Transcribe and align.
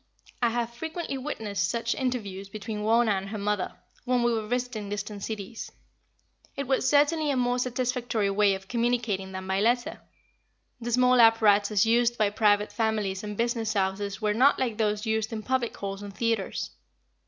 I 0.41 0.49
have 0.49 0.73
frequently 0.73 1.15
witnessed 1.19 1.69
such 1.69 1.93
interviews 1.93 2.49
between 2.49 2.81
Wauna 2.81 3.11
and 3.11 3.29
her 3.29 3.37
mother, 3.37 3.75
when 4.03 4.23
we 4.23 4.33
were 4.33 4.47
visiting 4.47 4.89
distant 4.89 5.21
cities. 5.21 5.71
It 6.55 6.65
was 6.65 6.89
certainly 6.89 7.29
a 7.29 7.37
more 7.37 7.59
satisfactory 7.59 8.31
way 8.31 8.55
of 8.55 8.67
communicating 8.67 9.31
than 9.31 9.45
by 9.45 9.59
letter. 9.59 10.01
The 10.79 10.91
small 10.91 11.19
apparatus 11.21 11.85
used 11.85 12.17
by 12.17 12.31
private 12.31 12.71
families 12.73 13.23
and 13.23 13.37
business 13.37 13.73
houses 13.73 14.19
were 14.19 14.33
not 14.33 14.57
like 14.57 14.79
those 14.79 15.05
used 15.05 15.31
in 15.31 15.43
public 15.43 15.77
halls 15.77 16.01
and 16.01 16.11
theaters. 16.17 16.71